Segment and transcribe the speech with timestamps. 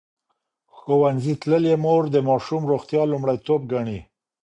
[0.75, 3.99] ښوونځې تللې مور د ماشوم روغتیا لومړیتوب ګڼي.